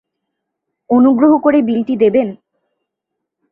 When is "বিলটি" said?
1.61-1.95